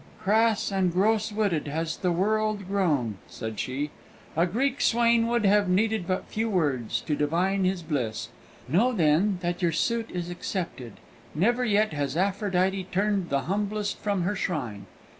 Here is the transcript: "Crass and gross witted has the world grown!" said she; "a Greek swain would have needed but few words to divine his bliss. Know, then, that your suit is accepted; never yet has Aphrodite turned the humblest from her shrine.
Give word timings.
"Crass 0.19 0.71
and 0.71 0.91
gross 0.91 1.31
witted 1.31 1.67
has 1.67 1.95
the 1.97 2.11
world 2.11 2.67
grown!" 2.67 3.19
said 3.27 3.59
she; 3.59 3.91
"a 4.35 4.47
Greek 4.47 4.81
swain 4.81 5.27
would 5.27 5.45
have 5.45 5.69
needed 5.69 6.07
but 6.07 6.25
few 6.25 6.49
words 6.49 7.01
to 7.01 7.15
divine 7.15 7.65
his 7.65 7.83
bliss. 7.83 8.29
Know, 8.67 8.93
then, 8.93 9.37
that 9.43 9.61
your 9.61 9.71
suit 9.71 10.09
is 10.09 10.31
accepted; 10.31 10.93
never 11.35 11.63
yet 11.63 11.93
has 11.93 12.17
Aphrodite 12.17 12.85
turned 12.91 13.29
the 13.29 13.41
humblest 13.41 13.99
from 13.99 14.23
her 14.23 14.35
shrine. 14.35 14.87